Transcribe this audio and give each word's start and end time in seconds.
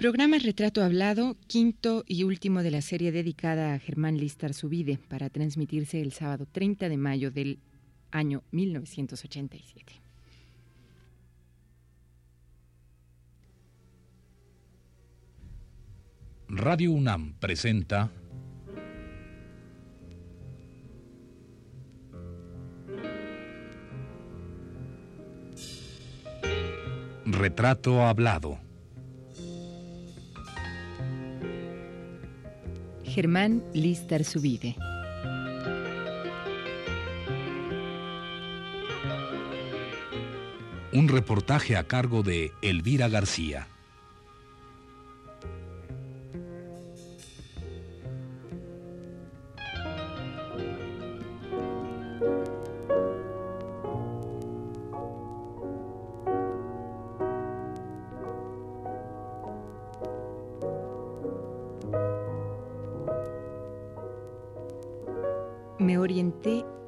Programa 0.00 0.38
Retrato 0.38 0.82
Hablado, 0.82 1.36
quinto 1.46 2.04
y 2.06 2.24
último 2.24 2.62
de 2.62 2.70
la 2.70 2.80
serie 2.80 3.12
dedicada 3.12 3.74
a 3.74 3.78
Germán 3.78 4.16
Listar 4.16 4.54
Subide, 4.54 4.96
para 4.96 5.28
transmitirse 5.28 6.00
el 6.00 6.14
sábado 6.14 6.46
30 6.50 6.88
de 6.88 6.96
mayo 6.96 7.30
del 7.30 7.58
año 8.10 8.42
1987. 8.50 10.00
Radio 16.48 16.92
UNAM 16.92 17.34
presenta 17.34 18.10
Retrato 27.26 28.00
Hablado. 28.00 28.69
Germán 33.10 33.64
Listar 33.74 34.22
Subide. 34.22 34.76
Un 40.92 41.08
reportaje 41.08 41.76
a 41.76 41.84
cargo 41.84 42.22
de 42.22 42.52
Elvira 42.62 43.08
García. 43.08 43.69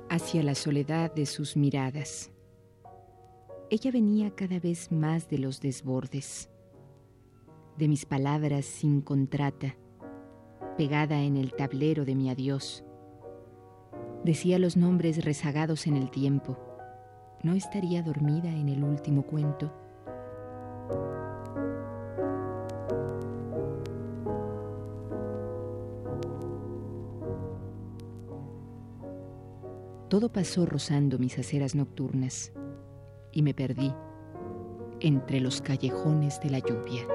Hacia 0.08 0.42
la 0.42 0.54
soledad 0.54 1.12
de 1.12 1.26
sus 1.26 1.56
miradas. 1.56 2.30
Ella 3.70 3.90
venía 3.90 4.30
cada 4.34 4.60
vez 4.60 4.92
más 4.92 5.28
de 5.28 5.38
los 5.38 5.60
desbordes, 5.60 6.50
de 7.78 7.88
mis 7.88 8.04
palabras 8.04 8.64
sin 8.64 9.00
contrata, 9.00 9.76
pegada 10.76 11.22
en 11.22 11.36
el 11.36 11.52
tablero 11.52 12.04
de 12.04 12.14
mi 12.14 12.30
adiós. 12.30 12.84
Decía 14.24 14.58
los 14.58 14.76
nombres 14.76 15.24
rezagados 15.24 15.86
en 15.86 15.96
el 15.96 16.10
tiempo. 16.10 16.56
¿No 17.42 17.54
estaría 17.54 18.02
dormida 18.02 18.50
en 18.50 18.68
el 18.68 18.84
último 18.84 19.22
cuento? 19.22 19.72
Todo 30.12 30.30
pasó 30.30 30.66
rozando 30.66 31.18
mis 31.18 31.38
aceras 31.38 31.74
nocturnas 31.74 32.52
y 33.32 33.40
me 33.40 33.54
perdí 33.54 33.94
entre 35.00 35.40
los 35.40 35.62
callejones 35.62 36.38
de 36.38 36.50
la 36.50 36.58
lluvia. 36.58 37.06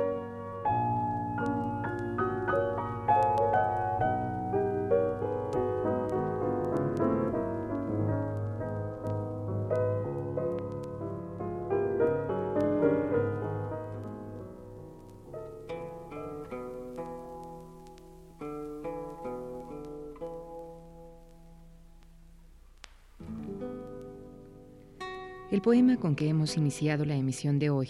Poema 25.68 25.98
con 25.98 26.16
que 26.16 26.30
hemos 26.30 26.56
iniciado 26.56 27.04
la 27.04 27.18
emisión 27.18 27.60
de 27.60 27.70
hoy, 27.70 27.90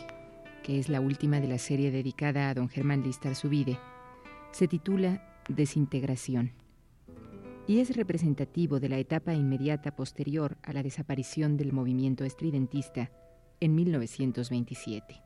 que 0.63 0.79
es 0.79 0.89
la 0.89 0.99
última 0.99 1.39
de 1.39 1.47
la 1.47 1.59
serie 1.59 1.91
dedicada 1.91 2.49
a 2.49 2.55
don 2.55 2.69
Germán 2.69 3.03
Listar 3.03 3.35
Subide, 3.35 3.77
se 4.51 4.67
titula 4.67 5.38
Desintegración 5.47 6.53
y 7.67 7.77
es 7.77 7.95
representativo 7.95 8.79
de 8.79 8.89
la 8.89 8.97
etapa 8.97 9.35
inmediata 9.35 9.95
posterior 9.95 10.57
a 10.63 10.73
la 10.73 10.81
desaparición 10.81 11.55
del 11.55 11.71
movimiento 11.71 12.25
estridentista 12.25 13.11
en 13.59 13.75
1927. 13.75 15.21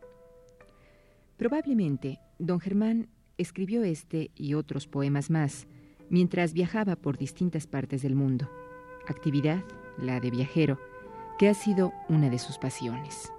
Probablemente, 1.37 2.19
don 2.37 2.59
Germán 2.59 3.07
escribió 3.37 3.85
este 3.85 4.29
y 4.35 4.55
otros 4.55 4.87
poemas 4.87 5.29
más 5.29 5.67
mientras 6.09 6.51
viajaba 6.51 6.97
por 6.97 7.17
distintas 7.17 7.65
partes 7.65 8.01
del 8.01 8.15
mundo. 8.15 8.49
Actividad, 9.07 9.63
la 9.97 10.19
de 10.19 10.31
viajero, 10.31 10.90
que 11.41 11.49
ha 11.49 11.55
sido 11.55 11.91
una 12.07 12.29
de 12.29 12.37
sus 12.37 12.59
pasiones. 12.59 13.31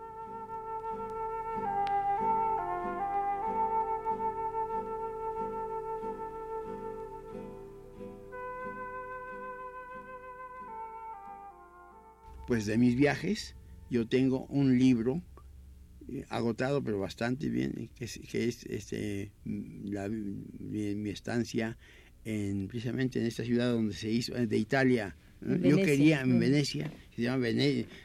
Pues 12.49 12.67
de 12.67 12.77
mis 12.77 12.97
viajes, 12.97 13.55
yo 13.89 14.09
tengo 14.09 14.47
un 14.47 14.81
libro 14.81 15.23
eh, 16.09 16.25
agotado, 16.29 16.83
pero 16.83 16.99
bastante 16.99 17.49
bien, 17.51 17.89
que 17.95 18.07
es, 18.07 18.67
este, 18.67 19.31
mi, 19.45 21.09
estancia 21.09 21.79
en, 22.25 22.67
precisamente 22.67 23.21
en 23.21 23.27
esta 23.27 23.45
ciudad 23.45 23.71
donde 23.71 23.95
se 23.95 24.11
hizo, 24.11 24.35
de 24.35 24.59
Italia, 24.59 25.15
yo 25.41 25.77
quería 25.77 26.23
en 26.23 26.41
Venecia, 26.41 26.93
se 27.15 27.23
llama 27.23 27.47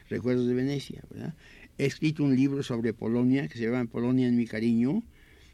Recuerdos 0.08 0.46
de 0.46 0.54
Venecia, 0.54 1.02
¿verdad? 1.10 1.34
He 1.78 1.86
escrito 1.86 2.24
un 2.24 2.34
libro 2.34 2.62
sobre 2.62 2.92
Polonia, 2.92 3.48
que 3.48 3.58
se 3.58 3.64
llama 3.64 3.84
Polonia 3.84 4.26
en 4.26 4.36
mi 4.36 4.46
cariño, 4.46 5.02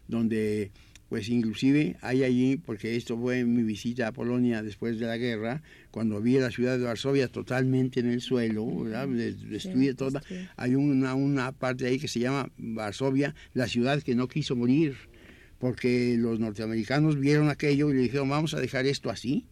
donde 0.09 0.71
pues 1.09 1.29
inclusive 1.29 1.97
hay 2.01 2.25
allí, 2.25 2.57
porque 2.57 2.97
esto 2.97 3.17
fue 3.17 3.45
mi 3.45 3.63
visita 3.63 4.09
a 4.09 4.13
Polonia 4.13 4.63
después 4.63 4.99
de 4.99 5.07
la 5.07 5.17
guerra, 5.17 5.63
cuando 5.91 6.21
vi 6.21 6.39
la 6.39 6.51
ciudad 6.51 6.79
de 6.79 6.85
Varsovia 6.85 7.29
totalmente 7.29 8.01
en 8.01 8.11
el 8.11 8.21
suelo, 8.21 8.67
¿verdad? 8.81 9.07
destruida 9.09 9.95
toda, 9.95 10.23
hay 10.57 10.75
una, 10.75 11.15
una 11.15 11.53
parte 11.53 11.87
ahí 11.87 11.99
que 11.99 12.09
se 12.09 12.21
llama 12.21 12.51
Varsovia, 12.57 13.35
la 13.53 13.69
ciudad 13.69 14.03
que 14.03 14.15
no 14.15 14.27
quiso 14.29 14.57
morir, 14.57 14.97
porque 15.59 16.17
los 16.19 16.41
norteamericanos 16.41 17.21
vieron 17.21 17.49
aquello 17.49 17.91
y 17.91 17.95
le 17.95 18.01
dijeron, 18.01 18.29
vamos 18.29 18.55
a 18.55 18.61
dejar 18.61 18.87
esto 18.87 19.11
así, 19.11 19.47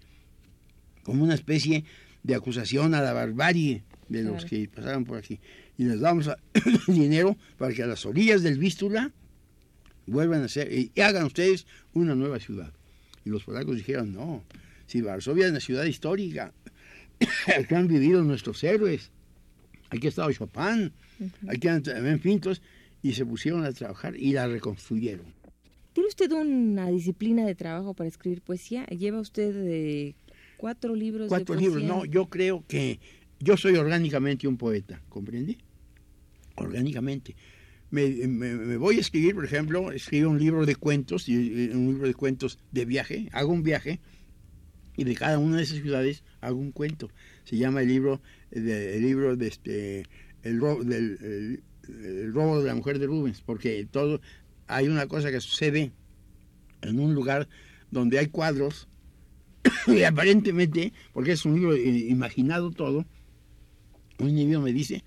como 1.05 1.23
una 1.23 1.35
especie 1.35 1.85
de 2.23 2.35
acusación 2.35 2.95
a 2.95 3.03
la 3.03 3.13
barbarie 3.13 3.85
de 4.13 4.23
los 4.23 4.45
que 4.45 4.69
pasaron 4.69 5.05
por 5.05 5.19
aquí. 5.19 5.41
Y 5.79 5.85
les 5.85 6.01
damos 6.01 6.31
dinero 6.87 7.37
para 7.59 7.73
que 7.73 7.83
a 7.83 7.87
las 7.87 8.05
orillas 8.07 8.43
del 8.43 8.59
Vístula 8.59 9.11
vuelvan 10.07 10.43
a 10.43 10.49
ser, 10.49 10.73
y 10.73 10.93
hagan 11.01 11.25
ustedes 11.25 11.67
una 11.95 12.15
nueva 12.15 12.39
ciudad. 12.39 12.73
Y 13.25 13.31
los 13.31 13.45
polacos 13.45 13.77
dijeron, 13.77 14.13
no, 14.13 14.45
si 14.87 15.01
Varsovia 15.01 15.47
es 15.47 15.51
una 15.51 15.61
ciudad 15.61 15.85
histórica, 15.85 16.53
aquí 17.59 17.75
han 17.75 17.89
vivido 17.89 18.23
nuestros 18.23 18.63
héroes, 18.65 19.11
aquí 19.91 20.07
ha 20.07 20.11
estado 20.11 20.33
Chopin, 20.33 20.93
aquí 21.49 21.69
han, 21.69 21.83
en 21.87 22.19
Pintos, 22.19 22.63
y 23.03 23.15
se 23.15 23.25
pusieron 23.25 23.65
a 23.65 23.73
trabajar 23.73 24.17
y 24.17 24.33
la 24.33 24.47
reconstruyeron. 24.47 25.27
¿Tiene 25.93 26.09
usted 26.09 26.31
una 26.33 26.89
disciplina 26.89 27.45
de 27.45 27.55
trabajo 27.55 27.95
para 27.95 28.09
escribir 28.09 28.41
poesía? 28.41 28.87
¿Lleva 28.87 29.21
usted 29.21 29.53
de 29.53 30.15
Cuatro 30.63 30.95
libros. 30.95 31.29
Cuatro 31.29 31.57
libros, 31.57 31.83
no, 31.83 32.05
yo 32.05 32.27
creo 32.27 32.63
que 32.69 33.01
yo 33.43 33.57
soy 33.57 33.75
orgánicamente 33.75 34.47
un 34.47 34.57
poeta, 34.57 35.03
¿comprende? 35.09 35.59
Orgánicamente. 36.55 37.35
Me, 37.91 38.77
voy 38.77 38.97
a 38.97 39.01
escribir, 39.01 39.35
por 39.35 39.45
ejemplo, 39.45 39.91
escribo 39.93 40.31
un 40.31 40.39
libro 40.39 40.65
de 40.65 40.77
cuentos, 40.77 41.29
un 41.29 41.89
libro 41.89 42.07
de 42.07 42.15
cuentos 42.15 42.59
de 42.71 42.85
viaje, 42.85 43.29
hago 43.33 43.53
un 43.53 43.63
viaje 43.63 44.01
y 44.97 45.05
de 45.05 45.15
cada 45.15 45.39
una 45.39 45.57
de 45.57 45.65
esas 45.65 45.83
ciudades 45.83 46.23
hago 46.41 46.59
un 46.59 46.71
cuento. 46.71 47.11
Se 47.45 47.57
llama 47.57 47.83
el 47.83 47.89
libro, 47.89 48.23
el 48.53 49.03
libro 49.03 49.37
de 49.37 49.49
este, 49.49 50.05
robo, 50.45 50.83
el 50.83 52.33
robo 52.33 52.61
de 52.61 52.69
la 52.69 52.75
mujer 52.75 52.99
de 52.99 53.07
Rubens, 53.07 53.43
porque 53.43 53.87
todo, 53.91 54.21
hay 54.69 54.89
una 54.89 55.07
cosa 55.07 55.31
que 55.31 55.41
sucede 55.41 55.93
en 56.83 57.01
un 57.01 57.15
lugar 57.15 57.49
donde 57.91 58.19
hay 58.19 58.29
cuadros 58.29 58.89
y 59.87 60.03
aparentemente, 60.05 60.93
porque 61.13 61.33
es 61.33 61.45
un 61.45 61.57
libro 61.57 61.77
imaginado 61.77 62.71
todo, 62.71 63.05
un 64.23 64.35
niño 64.35 64.61
me 64.61 64.73
dice 64.73 65.05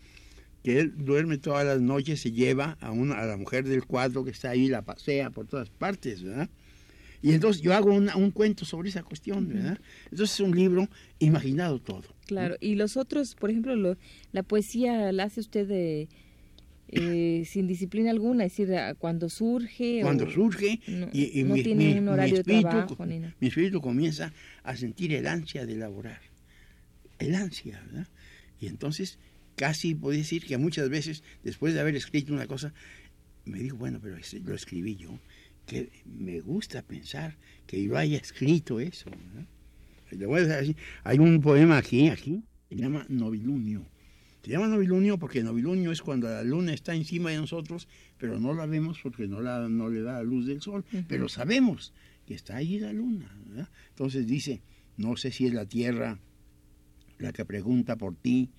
que 0.64 0.80
él 0.80 0.94
duerme 0.98 1.38
todas 1.38 1.66
las 1.66 1.80
noches, 1.80 2.22
se 2.22 2.32
lleva 2.32 2.78
a, 2.82 2.92
una, 2.92 3.20
a 3.20 3.26
la 3.26 3.38
mujer 3.38 3.66
del 3.66 3.86
cuadro 3.86 4.24
que 4.24 4.32
está 4.32 4.50
ahí, 4.50 4.68
la 4.68 4.82
pasea 4.82 5.30
por 5.30 5.48
todas 5.48 5.70
partes, 5.70 6.24
¿verdad? 6.24 6.50
Y 7.22 7.34
entonces 7.34 7.62
yo 7.62 7.74
hago 7.74 7.92
un 7.92 8.32
cuento 8.32 8.66
sobre 8.66 8.90
esa 8.90 9.02
cuestión, 9.02 9.48
¿verdad? 9.48 9.80
Entonces 10.12 10.36
es 10.36 10.40
un 10.42 10.56
libro 10.56 10.88
imaginado 11.20 11.80
todo. 11.80 12.04
Claro, 12.28 12.56
y 12.60 12.76
los 12.76 12.98
otros, 12.98 13.36
por 13.36 13.50
ejemplo, 13.50 13.98
la 14.32 14.44
poesía 14.44 15.12
la 15.12 15.24
hace 15.24 15.40
usted 15.40 15.68
de 15.68 16.08
eh, 16.90 17.44
sin 17.50 17.68
disciplina 17.68 18.12
alguna, 18.12 18.46
es 18.46 18.56
decir, 18.56 18.76
cuando 19.00 19.30
surge. 19.30 20.02
Cuando 20.02 20.30
surge, 20.30 20.80
y, 21.14 21.44
no 21.44 21.56
tiene 21.56 22.00
un 22.00 22.10
horario 22.10 22.44
de 22.44 22.44
trabajo. 22.44 22.98
Mi 23.40 23.48
espíritu 23.48 23.82
comienza 23.82 24.34
a 24.64 24.76
sentir 24.76 25.14
el 25.14 25.28
ansia 25.28 25.66
de 25.66 25.74
elaborar. 25.74 26.22
El 27.18 27.34
ansia, 27.36 27.82
¿verdad? 27.86 28.08
Y 28.60 28.68
entonces, 28.68 29.20
casi 29.56 29.96
podría 29.96 30.22
decir 30.22 30.46
que 30.46 30.58
muchas 30.58 30.90
veces, 30.90 31.24
después 31.44 31.74
de 31.74 31.80
haber 31.80 31.96
escrito 31.96 32.34
una 32.34 32.48
cosa, 32.48 32.74
me 33.46 33.60
digo, 33.60 33.78
bueno, 33.78 34.00
pero 34.02 34.18
lo 34.44 34.56
escribí 34.56 34.96
yo, 34.96 35.20
que 35.66 35.90
me 36.06 36.40
gusta 36.42 36.82
pensar 36.82 37.38
que 37.68 37.84
yo 37.84 37.98
haya 37.98 38.18
escrito 38.18 38.80
eso. 38.80 39.10
Le 40.12 40.26
voy 40.26 40.40
a 40.40 40.44
decir 40.44 40.54
así. 40.56 40.76
Hay 41.04 41.20
un 41.20 41.42
poema 41.42 41.78
aquí, 41.78 42.10
aquí, 42.10 42.44
se 42.70 42.76
llama 42.76 43.06
Novilunio 43.10 43.86
se 44.46 44.52
llama 44.52 44.68
novilunio 44.68 45.18
porque 45.18 45.42
novilunio 45.42 45.92
es 45.92 46.04
cuando 46.04 46.30
la 46.30 46.44
luna 46.44 46.72
está 46.72 46.94
encima 46.94 47.32
de 47.32 47.38
nosotros, 47.38 47.88
pero 48.20 48.40
no 48.40 48.54
la 48.54 48.68
vemos 48.68 49.00
porque 49.02 49.28
no, 49.28 49.42
la, 49.42 49.68
no 49.68 49.90
le 49.90 50.04
da 50.04 50.14
la 50.14 50.24
luz 50.24 50.46
del 50.46 50.62
sol, 50.62 50.86
pero 51.08 51.28
sabemos 51.30 51.94
que 52.28 52.36
está 52.36 52.58
ahí 52.58 52.78
la 52.78 52.94
luna. 52.94 53.36
Entonces 53.90 54.28
dice, 54.28 54.62
no 54.98 55.18
sé 55.18 55.32
si 55.32 55.48
es 55.48 55.54
la 55.56 55.66
tierra 55.66 56.20
la 57.18 57.32
que 57.32 57.46
pregunta 57.46 57.96
por 57.96 58.16
ti, 58.16 58.50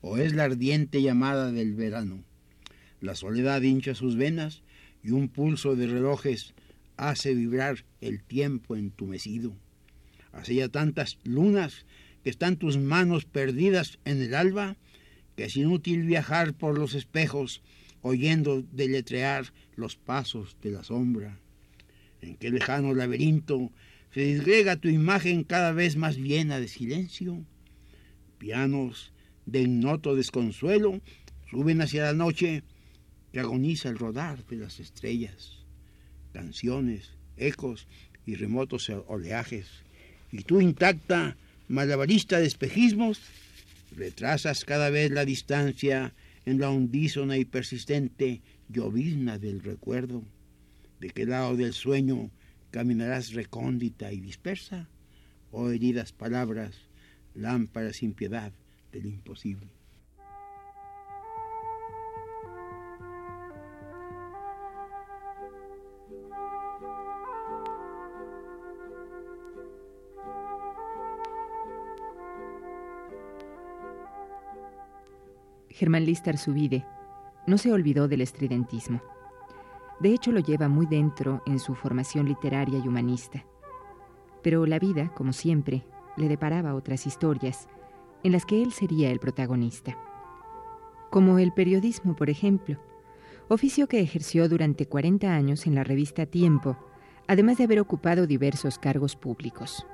o 0.00 0.18
es 0.18 0.34
la 0.34 0.44
ardiente 0.44 1.02
llamada 1.02 1.52
del 1.52 1.74
verano. 1.74 2.22
La 3.00 3.14
soledad 3.14 3.62
hincha 3.62 3.94
sus 3.94 4.16
venas 4.16 4.62
y 5.02 5.10
un 5.10 5.28
pulso 5.28 5.76
de 5.76 5.86
relojes 5.86 6.54
hace 6.96 7.34
vibrar 7.34 7.84
el 8.00 8.22
tiempo 8.22 8.76
entumecido. 8.76 9.54
Hace 10.32 10.54
ya 10.54 10.68
tantas 10.68 11.18
lunas 11.24 11.86
que 12.22 12.30
están 12.30 12.56
tus 12.56 12.78
manos 12.78 13.24
perdidas 13.24 13.98
en 14.04 14.20
el 14.22 14.34
alba 14.34 14.76
que 15.36 15.44
es 15.44 15.56
inútil 15.56 16.02
viajar 16.02 16.54
por 16.54 16.78
los 16.78 16.94
espejos 16.94 17.62
oyendo 18.00 18.62
deletrear 18.72 19.52
los 19.76 19.96
pasos 19.96 20.56
de 20.62 20.70
la 20.70 20.82
sombra. 20.82 21.38
En 22.22 22.36
qué 22.36 22.50
lejano 22.50 22.94
laberinto 22.94 23.70
se 24.12 24.22
disgrega 24.22 24.76
tu 24.76 24.88
imagen 24.88 25.44
cada 25.44 25.72
vez 25.72 25.96
más 25.96 26.16
llena 26.16 26.58
de 26.58 26.68
silencio. 26.68 27.44
Pianos 28.38 29.12
de 29.46 29.62
ignoto 29.62 30.14
desconsuelo 30.14 31.00
suben 31.50 31.80
hacia 31.80 32.04
la 32.04 32.12
noche 32.12 32.62
que 33.32 33.40
agoniza 33.40 33.88
el 33.88 33.98
rodar 33.98 34.44
de 34.46 34.56
las 34.56 34.80
estrellas. 34.80 35.64
Canciones, 36.32 37.12
ecos 37.36 37.86
y 38.26 38.34
remotos 38.34 38.90
oleajes. 39.06 39.68
Y 40.32 40.42
tú 40.42 40.60
intacta, 40.60 41.36
malabarista 41.68 42.38
de 42.38 42.46
espejismos, 42.46 43.20
retrasas 43.96 44.64
cada 44.64 44.90
vez 44.90 45.10
la 45.10 45.24
distancia 45.24 46.14
en 46.44 46.60
la 46.60 46.70
hondísona 46.70 47.38
y 47.38 47.44
persistente 47.44 48.42
llovizna 48.68 49.38
del 49.38 49.62
recuerdo. 49.62 50.22
¿De 51.00 51.10
qué 51.10 51.26
lado 51.26 51.56
del 51.56 51.72
sueño 51.72 52.30
caminarás 52.70 53.32
recóndita 53.32 54.12
y 54.12 54.20
dispersa? 54.20 54.88
¿O 55.52 55.62
oh, 55.62 55.70
heridas 55.70 56.12
palabras, 56.12 56.85
lámparas 57.36 57.96
sin 57.96 58.14
piedad 58.14 58.52
del 58.92 59.06
imposible? 59.06 59.68
Germán 75.68 76.06
Listar 76.06 76.38
Subide 76.38 76.86
no 77.46 77.58
se 77.58 77.70
olvidó 77.70 78.08
del 78.08 78.22
estridentismo. 78.22 79.02
De 80.00 80.08
hecho, 80.10 80.32
lo 80.32 80.40
lleva 80.40 80.68
muy 80.68 80.86
dentro 80.86 81.42
en 81.44 81.58
su 81.58 81.74
formación 81.74 82.26
literaria 82.26 82.78
y 82.82 82.88
humanista. 82.88 83.44
Pero 84.42 84.64
la 84.64 84.78
vida, 84.78 85.12
como 85.14 85.34
siempre, 85.34 85.84
le 86.16 86.28
deparaba 86.28 86.74
otras 86.74 87.06
historias 87.06 87.68
en 88.22 88.32
las 88.32 88.44
que 88.44 88.62
él 88.62 88.72
sería 88.72 89.10
el 89.10 89.20
protagonista. 89.20 89.96
Como 91.10 91.38
el 91.38 91.52
periodismo, 91.52 92.16
por 92.16 92.30
ejemplo, 92.30 92.78
oficio 93.48 93.86
que 93.86 94.00
ejerció 94.00 94.48
durante 94.48 94.86
40 94.86 95.32
años 95.32 95.66
en 95.66 95.74
la 95.74 95.84
revista 95.84 96.26
Tiempo, 96.26 96.76
además 97.26 97.58
de 97.58 97.64
haber 97.64 97.80
ocupado 97.80 98.26
diversos 98.26 98.78
cargos 98.78 99.16
públicos. 99.16 99.86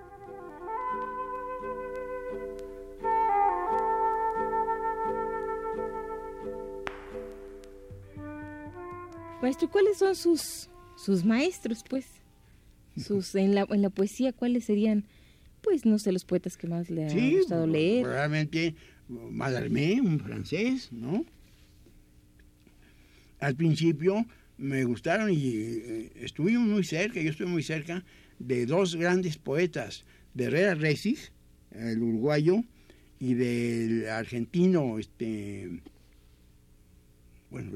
Maestro, 9.42 9.68
¿cuáles 9.68 9.98
son 9.98 10.14
sus, 10.14 10.70
sus 10.94 11.24
maestros, 11.24 11.82
pues? 11.90 12.06
Sus, 12.96 13.34
en, 13.34 13.54
la, 13.56 13.66
en 13.68 13.82
la 13.82 13.90
poesía, 13.90 14.32
¿cuáles 14.32 14.64
serían, 14.66 15.04
pues, 15.62 15.86
no 15.86 15.98
sé, 15.98 16.12
los 16.12 16.24
poetas 16.24 16.56
que 16.56 16.66
más 16.66 16.90
le 16.90 17.06
ha 17.06 17.38
gustado 17.38 17.66
leer? 17.66 18.06
Realmente, 18.06 18.74
Mallarmé, 19.08 20.00
un 20.00 20.20
francés, 20.20 20.90
¿no? 20.92 21.24
Al 23.40 23.56
principio 23.56 24.26
me 24.58 24.84
gustaron 24.84 25.30
y 25.32 25.48
eh, 25.48 26.12
estuvimos 26.16 26.68
muy 26.68 26.84
cerca, 26.84 27.20
yo 27.20 27.30
estuve 27.30 27.48
muy 27.48 27.62
cerca 27.62 28.04
de 28.38 28.66
dos 28.66 28.96
grandes 28.96 29.36
poetas, 29.36 30.04
de 30.34 30.44
Herrera 30.44 30.74
Resig, 30.74 31.18
el 31.72 32.02
uruguayo, 32.02 32.62
y 33.18 33.34
del 33.34 34.08
argentino, 34.08 34.98
este, 34.98 35.68
bueno, 37.50 37.70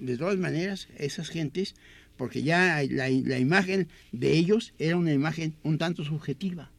de 0.00 0.16
todas 0.16 0.38
maneras, 0.38 0.88
esas 0.96 1.28
gentes, 1.28 1.74
porque 2.16 2.42
ya 2.42 2.82
la, 2.88 3.10
imagen 3.10 3.88
de 4.12 4.32
ellos 4.32 4.72
era 4.78 4.96
una 4.96 5.12
imagen 5.12 5.54
un 5.62 5.76
tanto 5.76 6.04
subjetiva. 6.04 6.70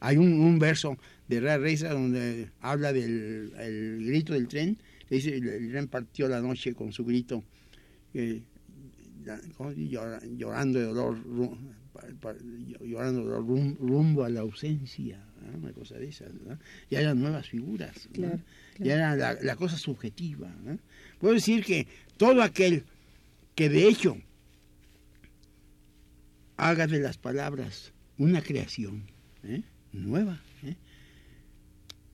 Hay 0.00 0.16
un, 0.16 0.58
verso 0.58 0.98
de 1.28 1.40
Ray 1.40 1.58
Reza 1.58 1.92
donde 1.92 2.50
habla 2.60 2.92
del 2.92 4.04
grito 4.06 4.32
del 4.32 4.48
tren, 4.48 4.78
dice, 5.10 5.36
el 5.36 5.70
tren 5.70 5.88
partió 5.88 6.28
la 6.28 6.40
noche 6.40 6.74
con 6.74 6.92
su 6.92 7.04
grito, 7.04 7.44
llorando 9.24 10.78
de 10.78 10.84
dolor, 10.84 11.18
llorando 12.80 13.20
de 13.20 13.26
dolor 13.26 13.76
rumbo 13.80 14.24
a 14.24 14.28
la 14.28 14.40
ausencia, 14.40 15.24
una 15.56 15.72
cosa 15.72 15.98
de 15.98 16.08
esas. 16.08 16.30
Ya 16.90 17.00
eran 17.00 17.20
nuevas 17.20 17.48
figuras, 17.48 18.08
ya 18.78 18.94
era 18.94 19.16
la, 19.16 19.56
cosa 19.56 19.76
subjetiva. 19.76 20.54
Puedo 21.18 21.34
decir 21.34 21.64
que 21.64 21.86
todo 22.16 22.42
aquel 22.42 22.84
que 23.54 23.68
de 23.68 23.88
hecho 23.88 24.16
haga 26.56 26.86
de 26.86 27.00
las 27.00 27.18
palabras 27.18 27.92
una 28.18 28.42
creación 28.42 29.04
¿eh? 29.48 29.62
nueva, 29.92 30.40
¿eh? 30.62 30.76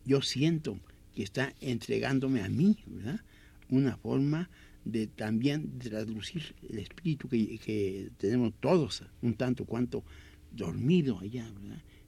yo 0.05 0.23
siento 0.23 0.79
que 1.14 1.23
está 1.23 1.55
entregándome 1.61 2.43
a 2.43 2.49
mí 2.49 2.79
una 3.69 3.97
forma 3.97 4.49
de 4.85 5.07
también 5.07 5.79
traducir 5.79 6.55
el 6.69 6.79
espíritu 6.79 7.29
que, 7.29 8.11
tenemos 8.19 8.53
todos 8.61 9.03
un 9.23 9.35
tanto 9.35 9.64
cuanto 9.64 10.05
dormido 10.53 11.19
allá, 11.21 11.50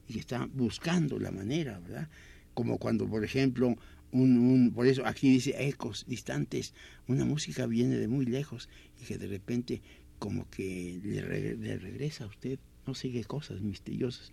y 0.07 0.13
que 0.13 0.19
está 0.19 0.47
buscando 0.53 1.19
la 1.19 1.31
manera, 1.31 1.79
¿verdad? 1.79 2.07
Como 2.53 2.77
cuando, 2.77 3.07
por 3.07 3.23
ejemplo, 3.23 3.75
un, 4.11 4.71
por 4.73 4.87
eso 4.87 5.05
aquí 5.05 5.29
dice 5.31 5.67
ecos 5.67 6.05
distantes, 6.07 6.73
una 7.07 7.25
música 7.25 7.65
viene 7.65 7.97
de 7.97 8.07
muy 8.07 8.25
lejos 8.25 8.69
y 9.01 9.05
que 9.05 9.17
de 9.17 9.27
repente 9.27 9.81
como 10.17 10.49
que 10.49 10.99
le, 11.03 11.77
regresa 11.77 12.23
a 12.23 12.27
usted 12.27 12.57
no 12.85 12.95
sé 12.95 13.11
qué 13.11 13.23
cosas 13.25 13.61
misteriosas 13.61 14.31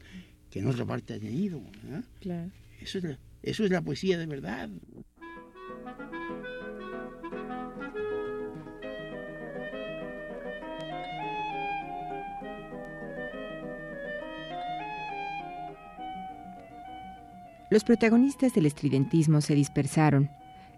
que 0.54 0.60
en 0.60 0.68
otra 0.68 0.84
parte 0.84 1.14
ha 1.14 1.18
tenido. 1.18 1.60
Claro. 2.20 2.48
Eso, 2.80 2.98
es 2.98 3.18
eso 3.42 3.64
es 3.64 3.70
la 3.72 3.82
poesía 3.82 4.16
de 4.16 4.26
verdad. 4.26 4.70
Los 17.68 17.82
protagonistas 17.82 18.54
del 18.54 18.66
estridentismo 18.66 19.40
se 19.40 19.56
dispersaron 19.56 20.30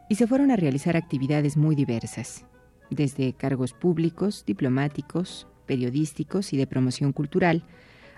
y 0.08 0.14
se 0.14 0.26
fueron 0.26 0.50
a 0.50 0.56
realizar 0.56 0.96
actividades 0.96 1.58
muy 1.58 1.76
diversas, 1.76 2.46
desde 2.88 3.34
cargos 3.34 3.74
públicos, 3.74 4.42
diplomáticos, 4.46 5.46
periodísticos 5.66 6.54
y 6.54 6.56
de 6.56 6.66
promoción 6.66 7.12
cultural, 7.12 7.62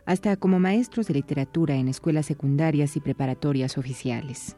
hasta 0.09 0.39
como 0.39 0.59
maestros 0.59 1.07
de 1.07 1.13
literatura 1.13 1.75
en 1.75 1.87
escuelas 1.87 2.25
secundarias 2.25 2.97
y 2.97 3.01
preparatorias 3.01 3.77
oficiales. 3.77 4.57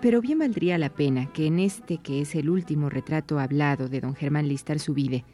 Pero 0.00 0.20
bien 0.20 0.40
valdría 0.40 0.76
la 0.76 0.88
pena 0.88 1.32
que 1.32 1.46
en 1.46 1.60
este, 1.60 1.98
que 1.98 2.22
es 2.22 2.34
el 2.34 2.50
último 2.50 2.90
retrato 2.90 3.38
hablado 3.38 3.88
de 3.88 4.00
don 4.00 4.16
Germán 4.16 4.48
Listar 4.48 4.80
Subide, 4.80 5.24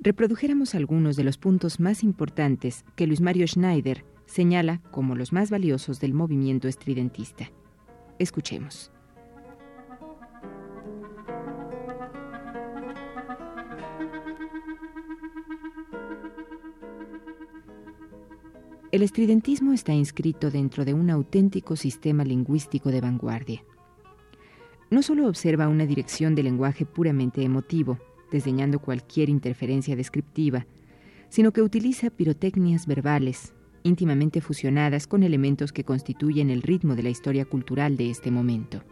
reprodujéramos 0.00 0.74
algunos 0.74 1.14
de 1.14 1.22
los 1.22 1.38
puntos 1.38 1.78
más 1.78 2.02
importantes 2.02 2.84
que 2.96 3.06
Luis 3.06 3.20
Mario 3.20 3.46
Schneider 3.46 4.04
señala 4.26 4.80
como 4.90 5.14
los 5.14 5.32
más 5.32 5.48
valiosos 5.48 6.00
del 6.00 6.12
movimiento 6.12 6.66
estridentista. 6.66 7.52
Escuchemos. 8.20 8.92
El 18.92 19.02
estridentismo 19.02 19.72
está 19.72 19.94
inscrito 19.94 20.50
dentro 20.50 20.84
de 20.84 20.92
un 20.92 21.08
auténtico 21.08 21.76
sistema 21.76 22.22
lingüístico 22.22 22.90
de 22.90 23.00
vanguardia. 23.00 23.64
No 24.90 25.00
solo 25.00 25.26
observa 25.26 25.68
una 25.68 25.86
dirección 25.86 26.34
de 26.34 26.42
lenguaje 26.42 26.84
puramente 26.84 27.42
emotivo, 27.42 27.98
desdeñando 28.30 28.80
cualquier 28.80 29.30
interferencia 29.30 29.96
descriptiva, 29.96 30.66
sino 31.30 31.52
que 31.52 31.62
utiliza 31.62 32.10
pirotecnias 32.10 32.86
verbales, 32.86 33.54
íntimamente 33.82 34.40
fusionadas 34.40 35.06
con 35.06 35.22
elementos 35.22 35.72
que 35.72 35.84
constituyen 35.84 36.50
el 36.50 36.62
ritmo 36.62 36.94
de 36.94 37.02
la 37.02 37.10
historia 37.10 37.44
cultural 37.44 37.96
de 37.96 38.10
este 38.10 38.30
momento. 38.30 38.82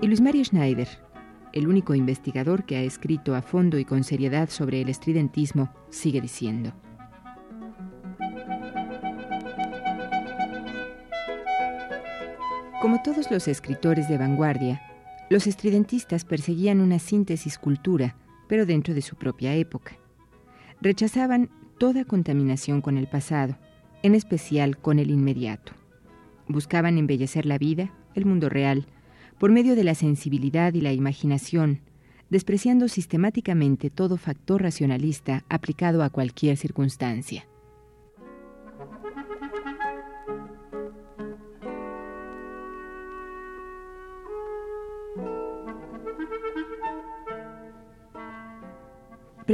Y 0.00 0.06
Luis 0.06 0.20
Mario 0.20 0.44
Schneider, 0.44 0.88
el 1.54 1.66
único 1.66 1.94
investigador 1.94 2.64
que 2.64 2.76
ha 2.76 2.82
escrito 2.82 3.34
a 3.34 3.40
fondo 3.40 3.78
y 3.78 3.86
con 3.86 4.04
seriedad 4.04 4.50
sobre 4.50 4.82
el 4.82 4.90
estridentismo, 4.90 5.72
sigue 5.88 6.20
diciendo. 6.20 6.74
Como 12.84 13.00
todos 13.00 13.30
los 13.30 13.48
escritores 13.48 14.10
de 14.10 14.18
vanguardia, 14.18 14.82
los 15.30 15.46
estridentistas 15.46 16.26
perseguían 16.26 16.82
una 16.82 16.98
síntesis 16.98 17.56
cultura, 17.56 18.14
pero 18.46 18.66
dentro 18.66 18.92
de 18.92 19.00
su 19.00 19.16
propia 19.16 19.54
época. 19.54 19.96
Rechazaban 20.82 21.48
toda 21.78 22.04
contaminación 22.04 22.82
con 22.82 22.98
el 22.98 23.06
pasado, 23.06 23.56
en 24.02 24.14
especial 24.14 24.76
con 24.76 24.98
el 24.98 25.10
inmediato. 25.10 25.72
Buscaban 26.46 26.98
embellecer 26.98 27.46
la 27.46 27.56
vida, 27.56 27.90
el 28.14 28.26
mundo 28.26 28.50
real, 28.50 28.84
por 29.38 29.50
medio 29.50 29.76
de 29.76 29.84
la 29.84 29.94
sensibilidad 29.94 30.74
y 30.74 30.82
la 30.82 30.92
imaginación, 30.92 31.80
despreciando 32.28 32.88
sistemáticamente 32.88 33.88
todo 33.88 34.18
factor 34.18 34.60
racionalista 34.60 35.42
aplicado 35.48 36.02
a 36.02 36.10
cualquier 36.10 36.58
circunstancia. 36.58 37.46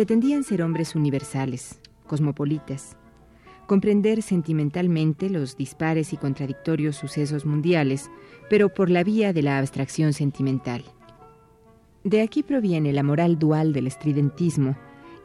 Pretendían 0.01 0.45
ser 0.45 0.63
hombres 0.63 0.95
universales, 0.95 1.79
cosmopolitas, 2.07 2.97
comprender 3.67 4.23
sentimentalmente 4.23 5.29
los 5.29 5.59
dispares 5.59 6.15
y 6.15 6.17
contradictorios 6.17 6.97
sucesos 6.97 7.45
mundiales, 7.45 8.11
pero 8.49 8.71
por 8.73 8.89
la 8.89 9.05
vía 9.05 9.35
de 9.35 9.43
la 9.43 9.59
abstracción 9.59 10.15
sentimental. 10.15 10.85
De 12.03 12.23
aquí 12.23 12.43
proviene 12.43 12.95
la 12.95 13.03
moral 13.03 13.39
dual 13.39 13.75
del 13.75 13.89
estridentismo 13.89 14.75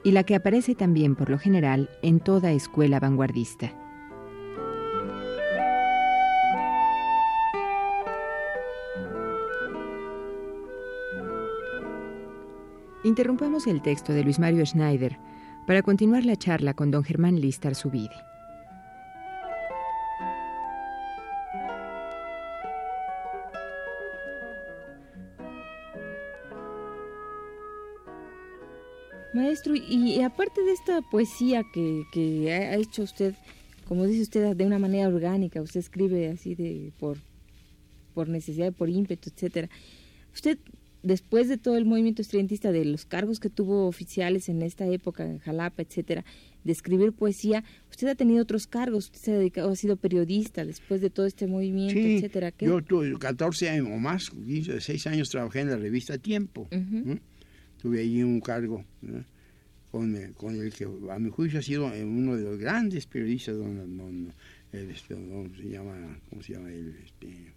y 0.04 0.12
la 0.12 0.24
que 0.26 0.36
aparece 0.36 0.76
también 0.76 1.16
por 1.16 1.30
lo 1.30 1.40
general 1.40 1.90
en 2.02 2.20
toda 2.20 2.52
escuela 2.52 3.00
vanguardista. 3.00 3.85
Interrumpamos 13.06 13.68
el 13.68 13.84
texto 13.84 14.14
de 14.14 14.24
Luis 14.24 14.40
Mario 14.40 14.66
Schneider 14.66 15.20
para 15.68 15.84
continuar 15.84 16.26
la 16.26 16.36
charla 16.38 16.74
con 16.74 16.90
don 16.90 17.04
Germán 17.04 17.40
Listar 17.40 17.76
Subide. 17.76 18.16
Maestro, 29.36 29.76
y, 29.76 30.20
aparte 30.24 30.64
de 30.64 30.72
esta 30.72 31.02
poesía 31.04 31.62
que, 31.72 32.52
ha 32.52 32.76
hecho 32.76 33.04
usted, 33.04 33.36
como 33.88 34.06
dice 34.08 34.24
usted, 34.24 34.56
de 34.56 34.66
una 34.66 34.80
manera 34.80 35.08
orgánica, 35.10 35.62
usted 35.62 35.82
escribe 35.82 36.30
así 36.30 36.56
de 36.56 36.92
por, 36.98 37.20
por 38.16 38.30
necesidad, 38.30 38.74
por 38.74 38.90
ímpetu, 38.90 39.30
etcétera. 39.30 39.70
Usted, 40.34 40.58
después 41.06 41.48
de 41.48 41.58
todo 41.58 41.78
el 41.78 41.86
movimiento 41.86 42.22
estudiantista, 42.22 42.72
de 42.72 42.84
los 42.84 43.06
cargos 43.06 43.40
que 43.40 43.50
tuvo 43.50 43.88
oficiales 43.88 44.50
en 44.50 44.62
esta 44.62 44.86
época, 44.88 45.26
en 45.26 45.40
Jalapa, 45.40 45.82
etcétera, 45.82 46.26
de 46.64 46.72
escribir 46.72 47.14
poesía, 47.14 47.64
usted 47.90 48.08
ha 48.08 48.16
tenido 48.16 48.42
otros 48.42 48.68
cargos, 48.68 49.06
usted 49.06 49.20
se 49.20 49.32
ha 49.32 49.38
dedicado, 49.38 49.72
ha 49.72 49.76
sido 49.76 49.96
periodista 49.96 50.66
después 50.66 51.00
de 51.00 51.10
todo 51.10 51.26
este 51.26 51.48
movimiento, 51.48 52.00
etcétera. 52.00 52.54
Yo 52.60 52.82
tuve 52.82 53.18
14 53.18 53.70
años 53.70 53.88
o 53.92 53.98
más, 53.98 54.32
16 54.36 55.08
años 55.08 55.30
trabajé 55.30 55.62
en 55.62 55.70
la 55.70 55.78
revista 55.78 56.18
Tiempo 56.18 56.68
tuve 57.86 58.00
allí 58.02 58.24
un 58.24 58.40
cargo 58.42 58.84
con, 59.92 60.16
eh, 60.16 60.32
con, 60.36 60.56
el 60.60 60.74
que 60.74 60.86
a 60.86 61.20
mi 61.20 61.30
juicio 61.30 61.60
ha 61.60 61.62
sido 61.62 61.94
eh, 61.94 62.04
uno 62.04 62.36
de 62.36 62.44
los 62.44 62.58
grandes 62.58 63.06
periodistas, 63.06 63.56
don, 63.56 64.34
este, 64.72 65.16
se 65.16 65.70
llama, 65.70 66.20
¿cómo 66.28 66.42
se 66.42 66.54
llama? 66.54 66.72
El, 66.72 66.96
este, 67.06 67.54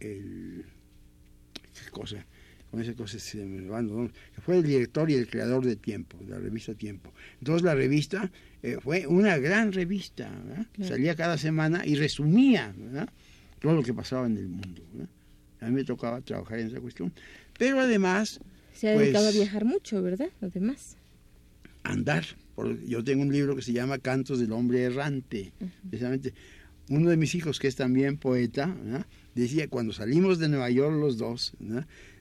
el, 0.00 0.64
¿qué 1.52 1.90
cosa? 1.92 2.26
Con 2.70 2.80
esas 2.80 2.94
cosas 2.94 3.22
se 3.22 3.44
me 3.44 3.68
van, 3.68 3.88
que 4.34 4.40
fue 4.40 4.58
el 4.58 4.62
director 4.62 5.10
y 5.10 5.14
el 5.14 5.28
creador 5.28 5.64
de 5.64 5.76
Tiempo, 5.76 6.18
de 6.20 6.30
la 6.30 6.38
revista 6.38 6.74
Tiempo. 6.74 7.12
Entonces 7.38 7.62
la 7.62 7.74
revista 7.74 8.30
eh, 8.62 8.78
fue 8.80 9.06
una 9.06 9.38
gran 9.38 9.72
revista, 9.72 10.30
salía 10.80 11.16
cada 11.16 11.36
semana 11.36 11.84
y 11.84 11.96
resumía 11.96 12.74
todo 13.60 13.74
lo 13.74 13.82
que 13.82 13.92
pasaba 13.92 14.26
en 14.26 14.36
el 14.36 14.48
mundo. 14.48 14.82
A 15.60 15.66
mí 15.66 15.72
me 15.72 15.84
tocaba 15.84 16.20
trabajar 16.20 16.60
en 16.60 16.68
esa 16.68 16.80
cuestión. 16.80 17.12
Pero 17.58 17.80
además 17.80 18.40
se 18.72 18.88
ha 18.88 18.98
dedicado 18.98 19.26
a 19.26 19.30
pues, 19.30 19.36
viajar 19.36 19.64
mucho, 19.64 20.02
¿verdad? 20.02 20.30
Además. 20.40 20.96
Andar. 21.82 22.24
yo 22.86 23.04
tengo 23.04 23.22
un 23.22 23.32
libro 23.32 23.56
que 23.56 23.62
se 23.62 23.72
llama 23.72 23.98
Cantos 23.98 24.38
del 24.38 24.52
Hombre 24.52 24.82
Errante. 24.82 25.52
Precisamente, 25.88 26.32
uno 26.88 27.10
de 27.10 27.16
mis 27.16 27.34
hijos, 27.34 27.58
que 27.58 27.68
es 27.68 27.76
también 27.76 28.16
poeta, 28.16 28.74
decía, 29.34 29.68
cuando 29.68 29.92
salimos 29.92 30.38
de 30.38 30.48
Nueva 30.48 30.70
York 30.70 30.96
los 30.98 31.18
dos, 31.18 31.52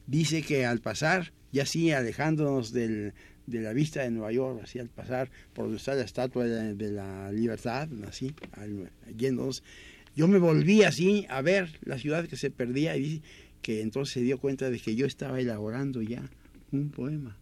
dice 0.09 0.41
que 0.41 0.65
al 0.65 0.79
pasar, 0.79 1.31
ya 1.51 1.63
así 1.63 1.91
alejándonos 1.91 2.73
del, 2.73 3.13
de 3.45 3.61
la 3.61 3.73
vista 3.73 4.01
de 4.01 4.11
Nueva 4.11 4.31
York, 4.31 4.61
así 4.63 4.79
al 4.79 4.89
pasar 4.89 5.29
por 5.53 5.65
donde 5.65 5.77
está 5.77 5.93
la 5.93 6.03
estatua 6.03 6.45
de, 6.45 6.91
la 6.91 7.31
libertad, 7.31 7.87
así, 8.07 8.33
yéndonos, 9.15 9.63
yo 10.15 10.27
me 10.27 10.39
volví 10.39 10.83
así 10.83 11.25
a 11.29 11.41
ver 11.41 11.79
la 11.83 11.99
ciudad 11.99 12.27
que 12.27 12.35
se 12.35 12.49
perdía 12.49 12.97
y 12.97 13.21
que 13.61 13.81
entonces 13.81 14.13
se 14.13 14.21
dio 14.21 14.39
cuenta 14.39 14.69
de 14.69 14.79
que 14.79 14.95
yo 14.95 15.05
estaba 15.05 15.39
elaborando 15.39 16.01
ya 16.01 16.27
un 16.71 16.89
poema. 16.89 17.37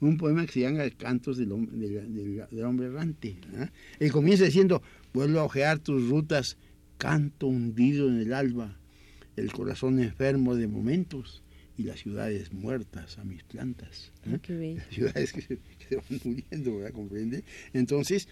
Un 0.00 0.16
poema 0.16 0.46
que 0.46 0.52
se 0.52 0.60
llama 0.60 0.88
Cantos 0.90 1.36
del, 1.36 1.52
hombre 1.52 2.86
errante. 2.86 3.36
¿ah? 3.56 3.68
Él 3.98 4.12
comienza 4.12 4.44
diciendo, 4.44 4.80
vuelvo 5.12 5.40
a 5.40 5.44
ojear 5.44 5.80
tus 5.80 6.08
rutas, 6.08 6.56
canto 6.98 7.48
hundido 7.48 8.08
en 8.08 8.18
el 8.18 8.32
alba, 8.32 8.78
el 9.36 9.52
corazón 9.52 10.00
enfermo 10.00 10.54
de 10.54 10.68
momentos 10.68 11.42
y 11.78 11.84
las 11.84 12.00
ciudades 12.00 12.52
muertas 12.52 13.18
a 13.18 13.24
mis 13.24 13.44
plantas. 13.44 14.12
¿ah? 14.26 14.36
Las 14.48 14.86
ciudades 14.88 15.32
que 15.32 15.40
se, 15.40 15.58
van 15.96 16.20
muriendo, 16.24 16.76
¿verdad? 16.76 16.92
¿Comprende? 16.92 17.44
Entonces, 17.72 18.28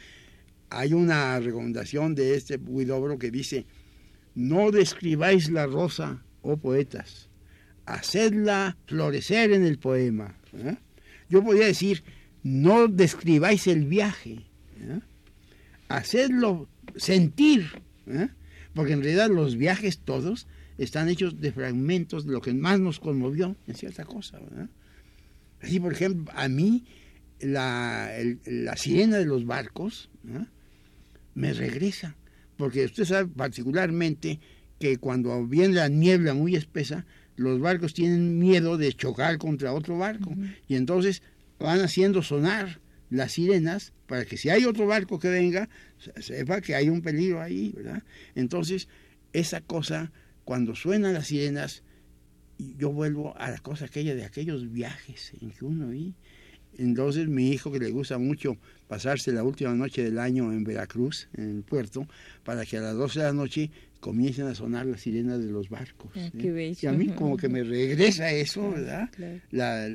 hay 0.69 0.93
una 0.93 1.39
recomendación 1.39 2.15
de 2.17 2.35
este 2.35 2.57
Huidobro 2.57 3.19
que 3.19 3.31
dice, 3.31 3.65
no 4.35 4.73
describáis 4.73 5.49
la 5.51 5.67
rosa, 5.67 6.25
oh 6.43 6.57
poetas, 6.57 7.31
hacedla 7.87 8.77
florecer 8.87 9.53
en 9.53 9.65
el 9.65 9.79
poema. 9.79 10.37
¿eh? 10.53 10.77
Yo 11.31 11.43
podría 11.45 11.67
decir, 11.67 12.03
no 12.43 12.89
describáis 12.89 13.69
el 13.69 13.87
viaje, 13.87 14.45
¿eh? 14.81 15.01
hacedlo 15.89 16.69
sentir, 16.97 17.81
¿eh? 18.09 18.29
porque 18.75 18.93
en 18.93 19.03
realidad 19.03 19.31
los 19.31 19.57
viajes 19.57 20.01
todos 20.01 20.49
están 20.79 21.09
hechos 21.09 21.41
de 21.41 21.53
fragmentos 21.53 22.27
de 22.27 22.33
lo 22.33 22.41
que 22.41 22.53
más 22.55 22.81
nos 22.81 23.01
conmovió 23.01 23.57
en 23.67 23.75
cierta 23.75 24.05
cosa. 24.05 24.39
Así, 25.61 25.81
por 25.81 25.93
ejemplo, 25.93 26.33
a 26.37 26.49
mí 26.49 26.85
la, 27.41 28.11
la 28.45 28.77
sirena 28.77 29.19
de 29.19 29.27
los 29.27 29.47
barcos 29.47 30.11
me 31.35 31.53
regresa, 31.53 32.17
porque 32.57 32.85
usted 32.85 33.05
sabe 33.05 33.29
particularmente 33.29 34.41
que 34.79 34.99
cuando 34.99 35.47
viene 35.47 35.75
la 35.75 35.89
niebla 35.89 36.35
muy 36.35 36.57
espesa, 36.57 37.07
los 37.37 37.61
barcos 37.61 37.95
tienen 37.95 38.39
miedo 38.39 38.77
de 38.79 38.93
chocar 38.93 39.39
contra 39.39 39.73
otro 39.73 39.99
barco 39.99 40.35
y 40.69 40.75
entonces 40.75 41.23
van 41.59 41.81
haciendo 41.81 42.23
sonar 42.23 42.81
las 43.11 43.33
sirenas 43.33 43.93
para 44.07 44.25
que 44.25 44.37
si 44.37 44.51
hay 44.51 44.65
otro 44.65 44.87
barco 44.87 45.19
que 45.19 45.29
venga, 45.29 45.69
sepa 46.21 46.61
que 46.61 46.75
hay 46.75 46.89
un 46.89 47.03
peligro 47.03 47.41
ahí, 47.41 47.73
¿verdad? 47.77 48.03
Entonces, 48.35 48.89
esa 49.33 49.61
cosa, 49.61 50.13
cuando 50.47 50.77
suenan 50.77 51.15
las 51.15 51.27
sirenas, 51.27 51.83
yo 52.57 52.93
vuelvo 52.93 53.37
a 53.37 53.51
la 53.51 53.59
cosa 53.59 53.87
aquella 53.87 54.15
de 54.15 54.25
aquellos 54.25 54.71
viajes 54.71 55.33
en 55.41 55.51
que 55.51 55.65
uno 55.65 55.89
vi. 55.89 56.15
Entonces 56.79 57.27
mi 57.27 57.51
hijo, 57.51 57.73
que 57.73 57.81
le 57.81 57.91
gusta 57.91 58.17
mucho 58.17 58.57
pasarse 58.89 59.33
la 59.33 59.43
última 59.43 59.75
noche 59.75 60.03
del 60.03 60.19
año 60.19 60.53
en 60.53 60.65
Veracruz, 60.65 61.29
en 61.35 61.57
el 61.57 61.63
puerto, 61.63 62.07
para 62.45 62.65
que 62.65 62.77
a 62.79 62.81
las 62.81 62.95
12 62.95 63.19
de 63.19 63.25
la 63.25 63.33
noche 63.33 63.71
comiencen 64.01 64.47
a 64.47 64.55
sonar 64.55 64.87
las 64.87 65.01
sirenas 65.01 65.41
de 65.41 65.51
los 65.51 65.69
barcos. 65.69 66.13
Ah, 66.15 66.31
¿eh? 66.33 66.77
Y 66.81 66.87
a 66.87 66.93
mí 66.93 67.09
como 67.09 67.37
que 67.37 67.49
me 67.49 67.65
regresa 67.65 68.31
eso, 68.31 68.71
¿verdad? 68.71 69.11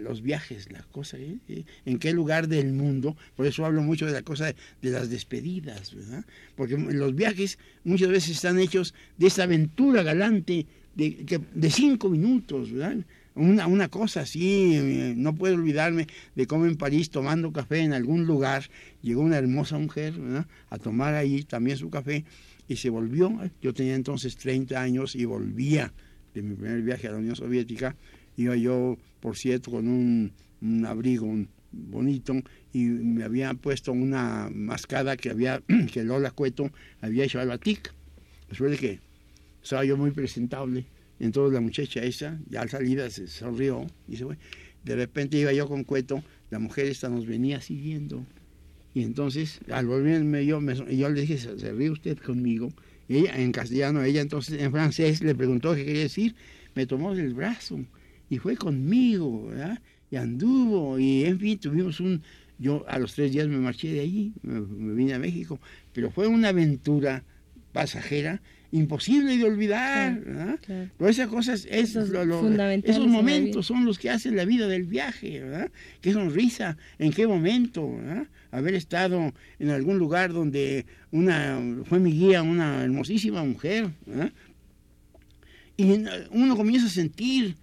los 0.01 0.21
viajes, 0.21 0.71
la 0.71 0.83
cosa, 0.91 1.17
¿eh? 1.17 1.38
¿eh? 1.48 1.63
¿En 1.86 1.98
qué 1.98 2.12
lugar 2.12 2.48
del 2.48 2.74
mundo? 2.74 3.15
Por 3.36 3.45
eso 3.45 3.65
hablo 3.65 3.81
mucho 3.81 4.05
de 4.05 4.12
la 4.12 4.21
cosa 4.21 4.48
de, 4.81 4.89
las 4.89 5.10
despedidas, 5.10 5.95
¿verdad? 5.95 6.25
Porque 6.55 6.77
los 6.77 7.15
viajes 7.15 7.57
muchas 7.83 8.10
veces 8.10 8.31
están 8.31 8.60
hechos 8.60 8.93
de 9.17 9.27
esta 9.27 9.43
aventura 9.43 10.03
galante 10.03 10.65
de, 10.95 11.39
de 11.53 11.69
cinco 11.69 12.10
minutos, 12.10 12.71
¿verdad? 12.71 12.98
Una, 13.33 13.65
una 13.65 13.88
cosa 13.88 14.21
así, 14.21 14.75
eh, 14.75 15.13
no 15.15 15.33
puedo 15.33 15.55
olvidarme 15.55 16.07
de 16.35 16.47
cómo 16.47 16.65
en 16.65 16.75
París, 16.75 17.09
tomando 17.09 17.53
café 17.53 17.79
en 17.79 17.93
algún 17.93 18.25
lugar, 18.25 18.69
llegó 19.01 19.21
una 19.21 19.38
hermosa 19.38 19.77
mujer 19.77 20.13
a 20.69 20.77
tomar 20.77 21.15
ahí 21.15 21.43
también 21.43 21.77
su 21.77 21.89
café 21.89 22.25
y 22.67 22.75
se 22.75 22.89
volvió. 22.89 23.38
Yo 23.61 23.73
tenía 23.73 23.95
entonces 23.95 24.35
30 24.38 24.81
años 24.81 25.15
y 25.15 25.25
volvía 25.25 25.93
de 26.33 26.41
mi 26.41 26.55
primer 26.55 26.81
viaje 26.81 27.07
a 27.07 27.11
la 27.11 27.17
Unión 27.17 27.35
Soviética. 27.35 27.95
Iba 28.38 28.55
yo, 28.55 28.97
por 29.19 29.38
cierto, 29.38 29.71
con 29.71 29.88
un, 29.88 30.33
abrigo 30.85 31.27
bonito 31.71 32.33
y 32.73 32.83
me 32.83 33.23
había 33.23 33.53
puesto 33.53 33.91
una 33.91 34.50
mascada 34.53 35.17
que 35.17 35.29
había 35.29 35.61
que 35.93 36.03
Lola 36.03 36.31
Cueto 36.31 36.69
había 37.01 37.23
hecho 37.23 37.39
al 37.39 37.47
batik. 37.47 37.93
Después 38.50 38.71
de 38.71 38.77
que 38.77 39.00
estaba 39.63 39.85
yo 39.85 39.97
muy 39.97 40.11
presentable. 40.11 40.85
Entonces 41.22 41.54
la 41.54 41.62
muchacha 41.62 42.04
esa, 42.04 42.40
ya 42.50 42.62
al 42.62 42.70
salida, 42.70 43.08
se 43.12 43.28
sonrió 43.28 43.86
y 44.08 44.18
se 44.18 44.25
fue. 44.25 44.38
De 44.84 44.96
repente 44.96 45.38
iba 45.38 45.54
yo 45.54 45.68
con 45.68 45.84
Cueto, 45.84 46.24
la 46.50 46.58
mujer 46.58 46.88
esta 46.88 47.10
nos 47.10 47.28
venía 47.28 47.62
siguiendo. 47.62 48.25
Y 48.96 49.04
entonces, 49.04 49.60
al 49.72 49.86
volverme 49.86 50.46
yo, 50.48 50.60
me, 50.60 50.75
yo 50.98 51.10
le 51.10 51.22
dije, 51.22 51.38
¿se, 51.38 51.72
ríe 51.74 51.92
usted 51.92 52.18
conmigo? 52.18 52.74
ella, 53.08 53.36
en 53.36 53.51
castellano, 53.51 54.01
ella 54.04 54.22
entonces 54.22 54.60
en 54.60 54.72
francés 54.72 55.22
le 55.22 55.36
preguntó 55.36 55.75
qué 55.75 55.86
quería 55.86 56.01
decir. 56.01 56.36
Me 56.74 56.88
tomó 56.88 57.13
del 57.13 57.36
brazo 57.36 57.80
y 58.28 58.40
fue 58.40 58.58
conmigo, 58.58 59.48
¿verdad? 59.48 59.80
Y 60.10 60.16
anduvo, 60.16 60.98
y 60.98 61.25
en 61.25 61.40
fin, 61.40 61.60
tuvimos 61.60 62.00
un... 62.00 62.24
Yo 62.58 62.84
a 62.88 62.98
los 62.98 63.13
tres 63.13 63.32
días 63.32 63.48
me 63.48 63.58
marché 63.58 63.92
de 63.92 64.01
allí, 64.01 64.34
me 64.44 64.94
vine 64.94 65.13
a 65.13 65.20
México, 65.20 65.60
pero 65.94 66.12
fue 66.12 66.28
una 66.28 66.50
aventura 66.50 67.24
pasajera 67.74 68.42
imposible 68.72 69.38
de 69.38 69.44
olvidar. 69.44 70.60
Pero 70.98 71.10
esas 71.10 71.28
cosas, 71.28 71.68
esos, 71.70 72.10
esos 72.84 73.08
momentos 73.08 73.66
son 73.66 73.86
los 73.86 74.00
que 74.00 74.10
hacen 74.10 74.36
la 74.36 74.46
vida 74.46 74.68
del 74.68 74.84
viaje. 74.84 75.42
¿verdad? 75.42 75.72
Qué 76.01 76.13
sonrisa, 76.13 76.78
en 77.00 77.12
qué 77.12 77.28
momento. 77.28 77.90
Haber 78.51 78.75
estado 78.75 79.34
en 79.60 79.70
algún 79.70 79.98
lugar 79.98 80.34
donde 80.34 80.86
una 81.12 81.60
fue 81.86 82.00
mi 82.00 82.12
guía, 82.12 82.42
una 82.44 82.84
hermosísima 82.84 83.44
mujer. 83.44 83.90
Y 85.78 86.04
uno 86.32 86.56
comienza 86.56 86.88
a 86.88 86.90
sentir 86.90 87.56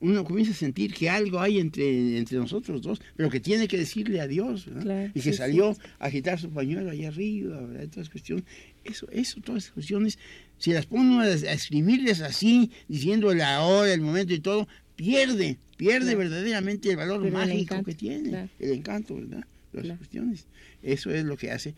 uno 0.00 0.24
comienza 0.24 0.52
a 0.52 0.54
sentir 0.54 0.92
que 0.92 1.08
algo 1.08 1.40
hay 1.40 1.58
entre, 1.58 2.18
entre 2.18 2.36
nosotros 2.36 2.82
dos, 2.82 3.00
pero 3.16 3.30
que 3.30 3.40
tiene 3.40 3.66
que 3.66 3.78
decirle 3.78 4.20
adiós, 4.20 4.66
y 5.14 5.20
que 5.20 5.32
salió 5.32 5.70
a 5.98 6.06
agitar 6.06 6.38
su 6.38 6.50
pañuelo 6.50 6.90
allá 6.90 7.08
arriba, 7.08 7.60
¿verdad? 7.62 7.88
Todas 7.88 8.10
cuestiones, 8.10 8.44
eso, 8.84 9.08
eso, 9.10 9.40
todas 9.40 9.64
esas 9.64 9.72
cuestiones 9.72 10.18
si 10.58 10.72
las 10.72 10.86
pongo 10.86 11.20
a, 11.20 11.28
escribirles 11.28 12.20
así, 12.20 12.70
diciendo 12.88 13.32
la 13.34 13.62
hora, 13.62 13.92
el 13.92 14.00
momento 14.00 14.32
y 14.34 14.40
todo, 14.40 14.68
pierde, 14.94 15.58
pierde 15.76 16.14
verdaderamente 16.14 16.90
el 16.90 16.96
valor 16.96 17.30
mágico 17.30 17.82
que 17.82 17.94
tiene, 17.94 18.48
el 18.58 18.72
encanto, 18.72 19.14
¿verdad? 19.16 19.44
Las 19.72 19.98
cuestiones. 19.98 20.46
Eso 20.82 21.10
es 21.10 21.24
lo 21.24 21.36
que 21.36 21.50
hace 21.50 21.74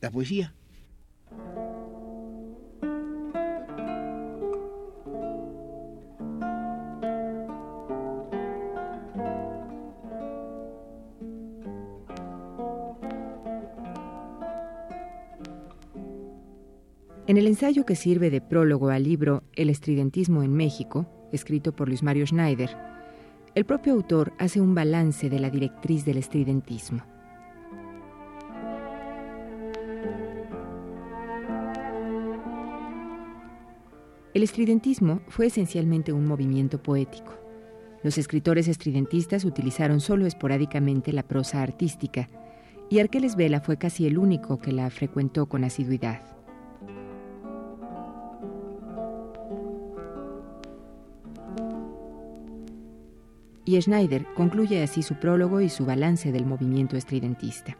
la 0.00 0.10
poesía. 0.10 0.52
En 17.30 17.36
el 17.36 17.46
ensayo 17.46 17.86
que 17.86 17.94
sirve 17.94 18.28
de 18.28 18.40
prólogo 18.40 18.88
al 18.88 19.04
libro 19.04 19.44
El 19.52 19.70
estridentismo 19.70 20.42
en 20.42 20.52
México, 20.52 21.06
escrito 21.30 21.70
por 21.70 21.86
Luis 21.86 22.02
Mario 22.02 22.26
Schneider, 22.26 22.76
el 23.54 23.64
propio 23.64 23.92
autor 23.92 24.32
hace 24.40 24.60
un 24.60 24.74
balance 24.74 25.30
de 25.30 25.38
la 25.38 25.48
directriz 25.48 26.04
del 26.04 26.16
estridentismo. 26.16 27.04
El 34.34 34.42
estridentismo 34.42 35.20
fue 35.28 35.46
esencialmente 35.46 36.12
un 36.12 36.26
movimiento 36.26 36.82
poético. 36.82 37.38
Los 38.02 38.18
escritores 38.18 38.66
estridentistas 38.66 39.44
utilizaron 39.44 40.00
solo 40.00 40.26
esporádicamente 40.26 41.12
la 41.12 41.22
prosa 41.22 41.62
artística, 41.62 42.28
y 42.90 42.98
Arqueles 42.98 43.36
Vela 43.36 43.60
fue 43.60 43.76
casi 43.76 44.08
el 44.08 44.18
único 44.18 44.58
que 44.58 44.72
la 44.72 44.90
frecuentó 44.90 45.46
con 45.46 45.62
asiduidad. 45.62 46.39
Y 53.76 53.80
Schneider 53.80 54.26
concluye 54.34 54.82
así 54.82 55.00
su 55.02 55.14
prólogo 55.14 55.60
y 55.60 55.68
su 55.68 55.86
balance 55.86 56.32
del 56.32 56.44
movimiento 56.44 56.96
estridentista. 56.96 57.76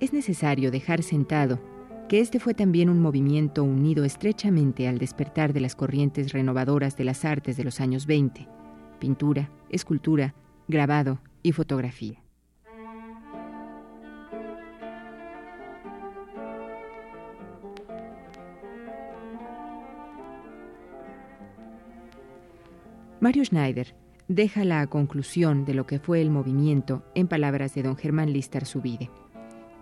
Es 0.00 0.12
necesario 0.12 0.70
dejar 0.70 1.02
sentado 1.02 1.58
que 2.10 2.20
este 2.20 2.38
fue 2.38 2.52
también 2.52 2.90
un 2.90 3.00
movimiento 3.00 3.64
unido 3.64 4.04
estrechamente 4.04 4.86
al 4.86 4.98
despertar 4.98 5.54
de 5.54 5.60
las 5.60 5.74
corrientes 5.74 6.32
renovadoras 6.32 6.94
de 6.98 7.04
las 7.04 7.24
artes 7.24 7.56
de 7.56 7.64
los 7.64 7.80
años 7.80 8.06
20, 8.06 8.46
pintura, 8.98 9.50
escultura, 9.70 10.34
grabado 10.68 11.20
y 11.42 11.52
fotografía. 11.52 12.22
Mario 23.20 23.42
Schneider 23.42 24.03
deja 24.28 24.64
la 24.64 24.86
conclusión 24.86 25.64
de 25.64 25.74
lo 25.74 25.86
que 25.86 25.98
fue 25.98 26.20
el 26.20 26.30
movimiento 26.30 27.04
en 27.14 27.28
palabras 27.28 27.74
de 27.74 27.82
don 27.82 27.96
Germán 27.96 28.32
Listar 28.32 28.64
Subide, 28.64 29.10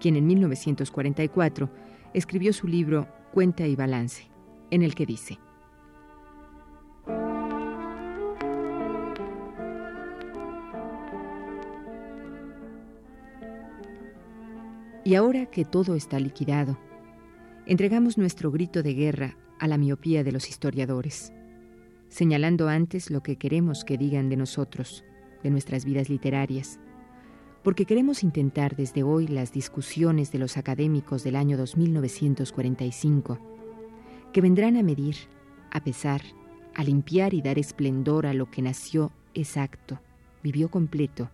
quien 0.00 0.16
en 0.16 0.26
1944 0.26 1.70
escribió 2.12 2.52
su 2.52 2.66
libro 2.66 3.06
Cuenta 3.32 3.66
y 3.66 3.76
Balance, 3.76 4.24
en 4.70 4.82
el 4.82 4.94
que 4.94 5.06
dice, 5.06 5.38
Y 15.04 15.16
ahora 15.16 15.46
que 15.46 15.64
todo 15.64 15.96
está 15.96 16.20
liquidado, 16.20 16.78
entregamos 17.66 18.18
nuestro 18.18 18.52
grito 18.52 18.84
de 18.84 18.94
guerra 18.94 19.36
a 19.58 19.66
la 19.66 19.76
miopía 19.76 20.22
de 20.22 20.30
los 20.30 20.48
historiadores 20.48 21.32
señalando 22.12 22.68
antes 22.68 23.10
lo 23.10 23.22
que 23.22 23.36
queremos 23.36 23.86
que 23.86 23.96
digan 23.96 24.28
de 24.28 24.36
nosotros, 24.36 25.02
de 25.42 25.48
nuestras 25.48 25.86
vidas 25.86 26.10
literarias, 26.10 26.78
porque 27.62 27.86
queremos 27.86 28.22
intentar 28.22 28.76
desde 28.76 29.02
hoy 29.02 29.26
las 29.26 29.50
discusiones 29.50 30.30
de 30.30 30.38
los 30.38 30.58
académicos 30.58 31.24
del 31.24 31.36
año 31.36 31.56
2945, 31.56 33.38
que 34.30 34.40
vendrán 34.42 34.76
a 34.76 34.82
medir, 34.82 35.16
a 35.70 35.82
pesar, 35.82 36.20
a 36.74 36.84
limpiar 36.84 37.32
y 37.32 37.40
dar 37.40 37.58
esplendor 37.58 38.26
a 38.26 38.34
lo 38.34 38.50
que 38.50 38.60
nació 38.60 39.10
exacto, 39.32 39.98
vivió 40.42 40.70
completo 40.70 41.30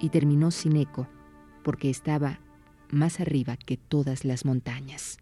y 0.00 0.08
terminó 0.08 0.50
sin 0.50 0.78
eco, 0.78 1.06
porque 1.62 1.90
estaba 1.90 2.40
más 2.90 3.20
arriba 3.20 3.56
que 3.56 3.76
todas 3.76 4.24
las 4.24 4.44
montañas. 4.44 5.21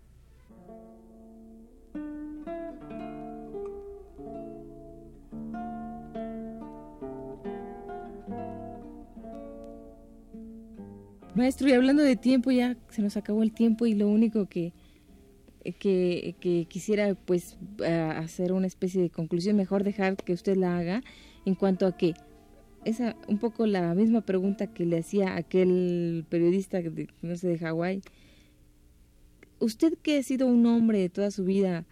Maestro, 11.41 11.71
y 11.71 11.73
hablando 11.73 12.03
de 12.03 12.17
tiempo, 12.17 12.51
ya 12.51 12.77
se 12.91 13.01
nos 13.01 13.17
acabó 13.17 13.43
el 13.43 13.53
tiempo 13.53 13.87
y 13.87 13.95
lo 13.95 14.09
único 14.09 14.47
que, 14.47 14.75
que, 15.79 16.67
quisiera 16.69 17.15
pues 17.15 17.57
hacer 17.83 18.53
una 18.53 18.67
especie 18.67 19.01
de 19.01 19.09
conclusión, 19.09 19.57
mejor 19.57 19.83
dejar 19.83 20.17
que 20.17 20.35
usted 20.35 20.57
la 20.57 20.77
haga 20.77 21.03
en 21.47 21.55
cuanto 21.55 21.87
a 21.87 21.97
que 21.97 22.13
esa 22.85 23.17
un 23.27 23.39
poco 23.39 23.67
la 23.67 23.95
misma 23.95 24.21
pregunta 24.21 24.67
que 24.67 24.85
le 24.85 24.99
hacía 24.99 25.37
aquel 25.37 26.27
periodista 26.29 26.83
de, 26.83 27.09
no 27.23 27.35
sé 27.37 27.49
de 27.49 27.59
Hawái. 27.59 28.03
Usted 29.61 29.95
que 30.03 30.19
ha 30.19 30.23
sido 30.23 30.47
un 30.47 30.67
hombre 30.67 30.99
de 30.99 31.09
toda 31.09 31.31
su 31.31 31.45
vida 31.45 31.87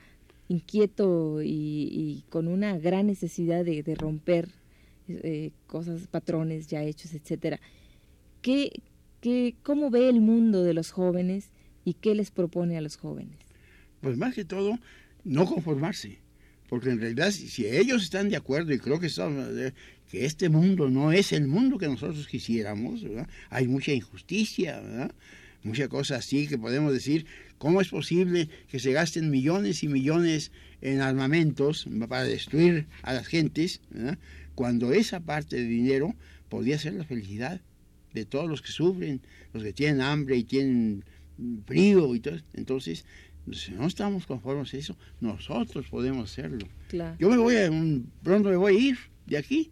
inquieto 0.48 1.40
y, 1.42 2.22
con 2.28 2.48
una 2.48 2.76
gran 2.78 3.06
necesidad 3.06 3.64
de, 3.64 3.94
romper 3.94 4.50
eh, 5.08 5.52
cosas, 5.66 6.06
patrones 6.06 6.66
ya 6.66 6.82
hechos, 6.82 7.14
etcétera. 7.14 7.60
¿Qué, 8.42 8.82
qué, 9.20 9.56
¿Cómo 9.62 9.90
ve 9.90 10.08
el 10.08 10.20
mundo 10.20 10.62
de 10.62 10.74
los 10.74 10.90
jóvenes 10.90 11.50
y 11.84 11.94
qué 11.94 12.14
les 12.14 12.30
propone 12.30 12.76
a 12.76 12.80
los 12.80 12.96
jóvenes? 12.96 13.38
Pues 14.00 14.16
más 14.16 14.34
que 14.34 14.44
todo, 14.44 14.78
no 15.24 15.46
conformarse 15.46 16.18
porque 16.68 16.90
en 16.90 17.00
realidad 17.00 17.30
si, 17.30 17.66
ellos 17.66 18.02
están 18.02 18.28
de 18.28 18.36
acuerdo 18.36 18.72
y 18.72 18.78
creo 18.78 19.00
que, 19.00 19.08
que 20.10 20.24
este 20.24 20.48
mundo 20.48 20.90
no 20.90 21.12
es 21.12 21.32
el 21.32 21.48
mundo 21.48 21.78
que 21.78 21.88
nosotros 21.88 22.26
quisiéramos, 22.28 23.04
hay 23.50 23.66
mucha 23.66 23.92
injusticia, 23.92 24.80
¿verdad? 24.80 25.14
mucha 25.62 25.88
cosa 25.88 26.16
así 26.16 26.46
que 26.46 26.58
podemos 26.58 26.92
decir, 26.92 27.26
¿cómo 27.58 27.80
es 27.80 27.88
posible 27.88 28.48
que 28.68 28.78
se 28.78 28.92
gasten 28.92 29.30
millones 29.30 29.82
y 29.82 29.88
millones 29.88 30.52
en 30.80 31.00
armamentos 31.00 31.88
para 32.08 32.24
destruir 32.24 32.86
a 33.02 33.14
las 33.14 33.26
gentes, 33.26 33.80
cuando 34.54 34.92
esa 34.92 35.20
parte 35.20 35.56
de 35.56 35.64
dinero 35.64 36.14
podría 36.48 36.78
ser 36.78 36.94
la 36.94 37.04
felicidad 37.04 37.60
de 38.12 38.24
todos 38.24 38.48
los 38.48 38.62
que 38.62 38.72
sufren, 38.72 39.20
los 39.52 39.62
que 39.62 39.72
tienen 39.72 40.00
hambre 40.00 40.36
y 40.36 40.44
tienen 40.44 41.04
frío 41.66 42.14
y 42.14 42.20
todo. 42.20 42.38
Entonces, 42.54 43.04
si 43.52 43.72
no 43.72 43.86
estamos 43.86 44.26
conformes 44.26 44.74
a 44.74 44.76
eso, 44.76 44.96
nosotros 45.20 45.86
podemos 45.88 46.30
hacerlo. 46.30 46.66
Yo 47.18 47.30
me 47.30 47.36
voy 47.36 47.56
a 47.56 47.70
un, 47.70 48.10
pronto 48.22 48.50
me 48.50 48.56
voy 48.56 48.76
a 48.76 48.78
ir 48.78 48.98
de 49.26 49.38
aquí, 49.38 49.70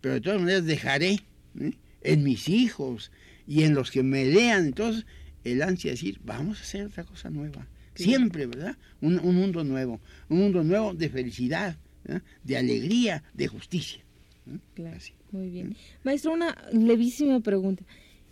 pero 0.00 0.14
de 0.14 0.20
todas 0.20 0.40
maneras 0.40 0.64
dejaré 0.64 1.20
¿eh? 1.60 1.72
en 2.02 2.22
mis 2.22 2.48
hijos 2.48 3.12
y 3.46 3.62
en 3.64 3.74
los 3.74 3.90
que 3.90 4.02
me 4.02 4.24
lean, 4.24 4.66
entonces 4.66 5.06
el 5.44 5.62
ansia 5.62 5.90
de 5.90 5.96
decir, 5.96 6.20
vamos 6.24 6.58
a 6.58 6.62
hacer 6.62 6.86
otra 6.86 7.04
cosa 7.04 7.30
nueva. 7.30 7.66
Siempre, 7.94 8.46
¿verdad? 8.46 8.76
Un, 9.00 9.16
mundo 9.16 9.64
nuevo, 9.64 10.00
un 10.28 10.38
mundo 10.38 10.64
nuevo 10.64 10.94
de 10.94 11.10
felicidad, 11.10 11.76
¿eh? 12.06 12.20
de 12.42 12.56
alegría, 12.56 13.22
de 13.34 13.48
justicia. 13.48 14.02
¿eh? 14.46 14.58
Claro. 14.74 14.98
Muy 15.32 15.48
bien. 15.48 15.76
Maestro, 16.04 16.32
una 16.32 16.56
levísima 16.72 17.40
pregunta. 17.40 17.84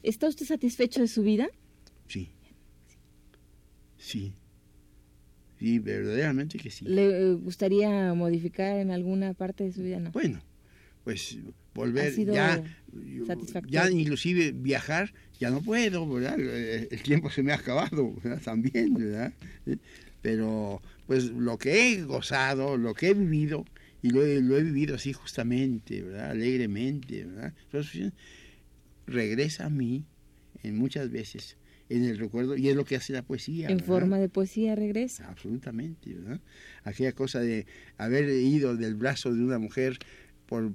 ¿Está 0.03 0.29
usted 0.29 0.47
satisfecho 0.47 1.01
de 1.01 1.09
su 1.09 1.23
vida? 1.23 1.49
Sí. 2.07 2.31
Sí. 3.97 4.35
Sí, 5.59 5.79
verdaderamente 5.79 6.59
que 6.59 6.71
sí. 6.71 6.85
¿Le 6.87 7.35
gustaría 7.35 8.15
modificar 8.15 8.79
en 8.79 8.91
alguna 8.91 9.35
parte 9.35 9.65
de 9.65 9.73
su 9.73 9.83
vida? 9.83 9.99
No. 9.99 10.11
Bueno, 10.13 10.41
pues 11.05 11.39
volver 11.75 12.15
ya, 12.17 12.63
ya 13.69 13.91
inclusive 13.91 14.53
viajar, 14.53 15.13
ya 15.39 15.51
no 15.51 15.61
puedo, 15.61 16.09
¿verdad? 16.09 16.39
El 16.39 17.03
tiempo 17.03 17.31
se 17.31 17.43
me 17.43 17.53
ha 17.53 17.57
acabado, 17.57 18.15
¿verdad? 18.23 18.41
También, 18.43 18.95
¿verdad? 18.95 19.33
Pero 20.23 20.81
pues 21.07 21.25
lo 21.25 21.59
que 21.59 21.93
he 21.93 22.03
gozado, 22.05 22.77
lo 22.77 22.95
que 22.95 23.09
he 23.09 23.15
vivido, 23.15 23.65
y 24.03 24.11
lo 24.11 24.25
he, 24.25 24.41
lo 24.41 24.57
he 24.57 24.63
vivido 24.63 24.95
así 24.95 25.13
justamente, 25.13 26.03
¿verdad? 26.03 26.31
Alegremente, 26.31 27.25
¿verdad? 27.25 27.55
Entonces, 27.65 28.13
regresa 29.07 29.67
a 29.67 29.71
mí 29.71 30.05
en 30.63 30.77
muchas 30.77 31.11
veces 31.11 31.57
en 31.91 32.05
el 32.05 32.19
recuerdo 32.19 32.57
y 32.57 32.69
es 32.69 32.77
lo 32.77 32.85
que 32.85 32.97
hace 32.97 33.13
la 33.13 33.23
poesía. 33.23 33.69
En 33.69 33.81
forma 33.81 34.19
de 34.19 34.29
poesía 34.29 34.77
regresa. 34.77 35.29
Absolutamente, 35.29 36.15
¿verdad? 36.15 36.41
Aquella 36.85 37.13
cosa 37.13 37.41
de 37.41 37.67
haber 37.99 38.29
ido 38.31 38.77
del 38.77 38.95
brazo 38.95 39.35
de 39.35 39.43
una 39.43 39.59
mujer 39.59 39.99
por, 40.47 40.73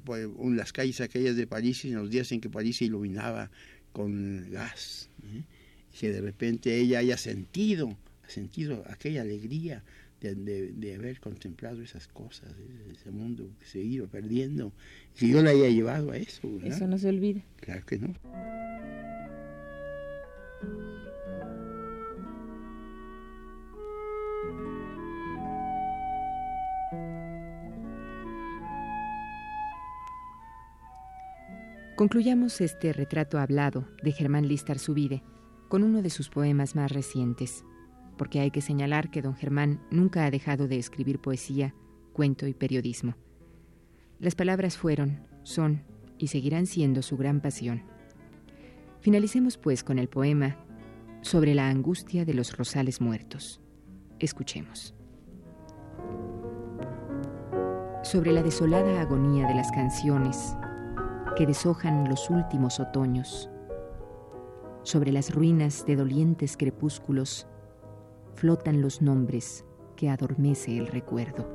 las 0.51 0.73
calles 0.73 1.01
aquellas 1.01 1.35
de 1.35 1.47
París 1.47 1.85
en 1.85 1.95
los 1.95 2.09
días 2.09 2.31
en 2.31 2.41
que 2.41 2.49
París 2.49 2.77
se 2.77 2.85
iluminaba 2.85 3.49
con 3.93 4.51
gas, 4.51 5.09
¿eh? 5.23 5.43
que 5.97 6.11
de 6.11 6.21
repente 6.21 6.77
ella 6.77 6.99
haya 6.99 7.17
sentido, 7.17 7.97
sentido 8.27 8.83
aquella 8.87 9.21
alegría 9.21 9.83
de, 10.21 10.95
haber 10.95 11.19
contemplado 11.19 11.81
esas 11.81 12.07
cosas, 12.07 12.53
ese 12.91 13.11
mundo 13.11 13.49
que 13.59 13.65
se 13.65 13.79
iba 13.79 14.07
perdiendo, 14.07 14.73
que 15.15 15.27
yo 15.27 15.41
la 15.41 15.51
haya 15.51 15.69
llevado 15.69 16.11
a 16.11 16.17
eso. 16.17 16.41
Eso 16.63 16.87
no 16.87 16.97
se 16.97 17.09
olvida. 17.09 17.41
Claro 17.57 17.85
que 17.85 17.99
no. 17.99 18.13
Concluyamos 31.95 32.59
este 32.59 32.91
retrato 32.91 33.39
hablado 33.39 33.87
de 34.03 34.11
Germán 34.11 34.49
Listar 34.49 34.79
Subide 34.79 35.23
con 35.69 35.81
uno 35.81 36.01
de 36.01 36.09
sus 36.09 36.29
poemas 36.29 36.75
más 36.75 36.91
recientes, 36.91 37.63
porque 38.17 38.39
hay 38.39 38.51
que 38.51 38.61
señalar 38.61 39.09
que 39.11 39.21
don 39.21 39.35
Germán 39.35 39.81
nunca 39.91 40.25
ha 40.25 40.31
dejado 40.31 40.67
de 40.67 40.77
escribir 40.77 41.19
poesía, 41.19 41.73
cuento 42.13 42.47
y 42.47 42.53
periodismo. 42.53 43.15
Las 44.19 44.35
palabras 44.35 44.77
fueron, 44.77 45.27
son 45.43 45.83
y 46.17 46.27
seguirán 46.27 46.65
siendo 46.65 47.01
su 47.01 47.17
gran 47.17 47.41
pasión. 47.41 47.83
Finalicemos 49.01 49.57
pues 49.57 49.83
con 49.83 49.99
el 49.99 50.07
poema 50.07 50.57
sobre 51.21 51.53
la 51.53 51.69
angustia 51.69 52.25
de 52.25 52.33
los 52.33 52.57
rosales 52.57 53.01
muertos. 53.01 53.61
Escuchemos. 54.19 54.95
Sobre 58.03 58.31
la 58.31 58.43
desolada 58.43 59.01
agonía 59.01 59.47
de 59.47 59.55
las 59.55 59.71
canciones, 59.71 60.55
que 61.35 61.45
deshojan 61.45 62.07
los 62.07 62.29
últimos 62.29 62.79
otoños. 62.79 63.49
Sobre 64.83 65.11
las 65.11 65.33
ruinas 65.33 65.85
de 65.85 65.95
dolientes 65.95 66.55
crepúsculos 66.55 67.47
flotan 68.35 68.81
los 68.81 69.01
nombres 69.01 69.65
que 69.95 70.09
adormece 70.09 70.77
el 70.77 70.87
recuerdo. 70.87 71.47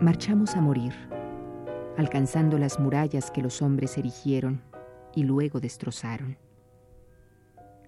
Marchamos 0.00 0.54
a 0.54 0.60
morir 0.60 0.92
alcanzando 1.96 2.58
las 2.58 2.78
murallas 2.78 3.30
que 3.30 3.42
los 3.42 3.62
hombres 3.62 3.96
erigieron 3.98 4.62
y 5.14 5.24
luego 5.24 5.60
destrozaron. 5.60 6.36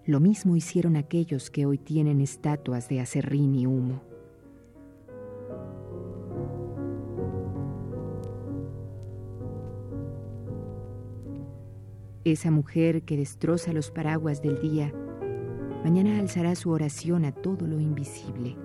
Lo 0.08 0.20
mismo 0.20 0.56
hicieron 0.56 0.96
aquellos 0.96 1.50
que 1.50 1.66
hoy 1.66 1.76
tienen 1.76 2.22
estatuas 2.22 2.88
de 2.88 3.00
acerrín 3.00 3.54
y 3.54 3.66
humo. 3.66 4.00
Esa 12.24 12.50
mujer 12.50 13.02
que 13.02 13.18
destroza 13.18 13.74
los 13.74 13.90
paraguas 13.90 14.40
del 14.40 14.58
día, 14.62 14.94
mañana 15.84 16.18
alzará 16.18 16.54
su 16.54 16.70
oración 16.70 17.26
a 17.26 17.32
todo 17.32 17.66
lo 17.66 17.78
invisible 17.78 18.56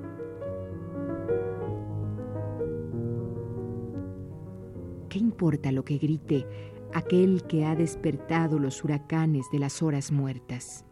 ¿Qué 5.10 5.20
importa 5.20 5.74
lo 5.74 5.84
que 5.84 5.98
grite 5.98 6.48
aquel 6.94 7.44
que 7.44 7.66
ha 7.66 7.76
despertado 7.76 8.60
los 8.60 8.82
huracanes 8.86 9.48
de 9.52 9.60
las 9.60 9.84
horas 9.84 10.10
muertas? 10.10 10.86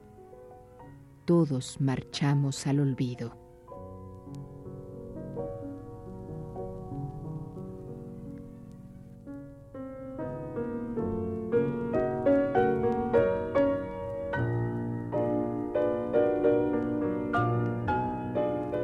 Todos 1.31 1.79
marchamos 1.79 2.67
al 2.67 2.81
olvido. 2.81 3.31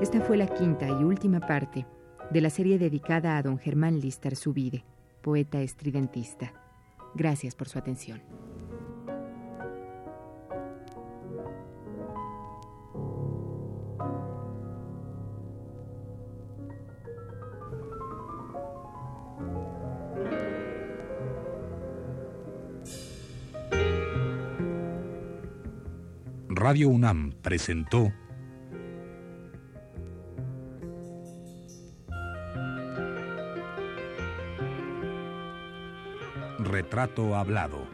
Esta 0.02 0.22
fue 0.22 0.38
la 0.38 0.48
quinta 0.48 0.88
y 0.88 1.04
última 1.04 1.42
parte 1.42 1.86
de 2.32 2.40
la 2.40 2.50
serie 2.50 2.80
dedicada 2.80 3.36
a 3.36 3.44
don 3.44 3.58
Germán 3.58 4.00
Lister 4.00 4.38
Subide 4.38 4.86
poeta 5.22 5.60
estridentista. 5.60 6.54
Gracias 7.14 7.56
por 7.56 7.68
su 7.68 7.78
atención. 7.78 8.37
Radio 26.69 26.89
UNAM 26.89 27.32
presentó 27.41 28.12
Retrato 36.60 37.38
Hablado. 37.38 37.88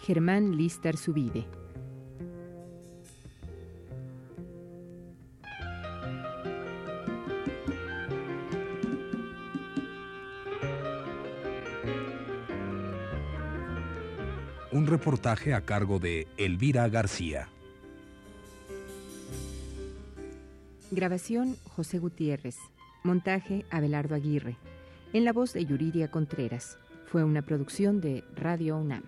Germán 0.00 0.56
Lister 0.56 0.96
Subide. 0.96 1.59
Reportaje 15.00 15.54
a 15.54 15.62
cargo 15.62 15.98
de 15.98 16.28
Elvira 16.36 16.86
García. 16.90 17.48
Grabación 20.90 21.56
José 21.74 21.98
Gutiérrez. 21.98 22.58
Montaje 23.02 23.64
Abelardo 23.70 24.14
Aguirre. 24.14 24.58
En 25.14 25.24
la 25.24 25.32
voz 25.32 25.54
de 25.54 25.64
Yuridia 25.64 26.10
Contreras. 26.10 26.76
Fue 27.06 27.24
una 27.24 27.40
producción 27.40 28.02
de 28.02 28.24
Radio 28.36 28.76
UNAM. 28.76 29.02